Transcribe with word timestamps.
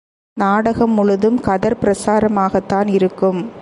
நாடகம் 0.33 0.91
முழுதும் 0.91 1.39
கதர் 1.39 1.77
பிரசாரமாகத்தான் 1.81 2.87
இருக்கும். 2.87 3.51